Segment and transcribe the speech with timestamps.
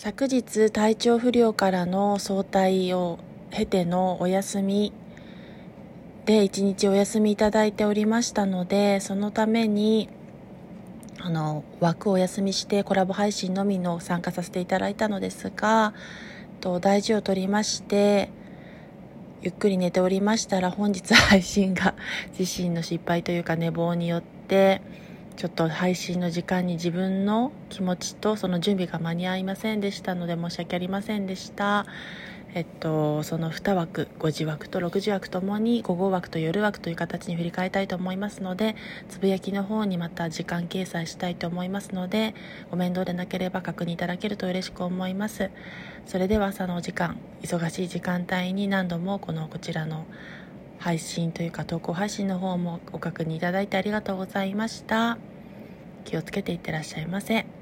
[0.00, 3.18] 昨日体調不良からの早退を
[3.50, 4.92] 経てのお休み
[6.24, 10.08] で一日お休みいただいておりましたのでそのために
[11.18, 15.94] あの枠をお休みしてコラボ配信のみの参加させていただいたのですが
[16.60, 18.30] と大事を取りまして
[19.42, 21.96] ゆっくり寝ておりましたら本日配信が
[22.38, 24.80] 自身の失敗というか寝坊によって
[25.38, 31.86] ちょっと配信の時間に自分の気持ちとその準備が間に合いませんでしたので申し訳ありませんでした。
[32.54, 38.74] えっと、その2枠5時枠と6時枠ともに午後枠と夜枠という形に振り替えたいと思いますので
[39.08, 42.34] つぶやきの方にまた時間掲載したいと思いますので
[42.70, 45.50] ご面倒でなければ確認いただけると嬉しく思います
[46.06, 50.06] それでは朝のお時間忙しい時間帯に何度もこのこちらの
[50.78, 55.18] 配信というか投稿配信の方もご確認いただいてありがとうございました
[56.08, 57.57] 気をつけていってらっしゃいませ。